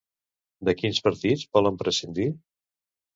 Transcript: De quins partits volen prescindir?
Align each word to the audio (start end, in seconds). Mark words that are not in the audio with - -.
De 0.69 0.73
quins 0.79 1.01
partits 1.07 1.43
volen 1.57 1.77
prescindir? 1.83 2.25